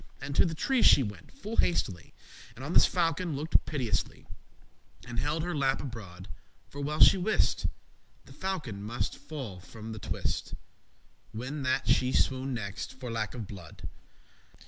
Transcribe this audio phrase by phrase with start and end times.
[0.17, 2.11] *pity And to the tree she went, full hastily,
[2.55, 4.25] And on this falcon looked piteously;
[5.07, 6.27] And held her lap abroad;
[6.69, 7.67] for well she wist
[8.25, 13.11] The falcon muste falle from the twist* *twig, bough When that she swooned next, for
[13.11, 13.87] lack of blood.